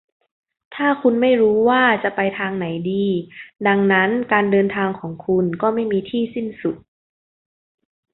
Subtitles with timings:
[0.75, 3.05] ถ้าคุณไม่รู้ว่าจะไปทางไหนดี
[3.67, 6.75] ดังนั้นการเดินทางของคุณก็ไม่มีที่สิ้นสุด